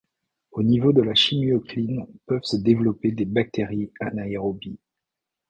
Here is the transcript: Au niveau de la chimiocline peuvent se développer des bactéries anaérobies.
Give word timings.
Au 0.51 0.63
niveau 0.63 0.93
de 0.93 1.03
la 1.03 1.13
chimiocline 1.13 2.07
peuvent 2.25 2.43
se 2.43 2.55
développer 2.57 3.11
des 3.11 3.25
bactéries 3.25 3.91
anaérobies. 3.99 4.79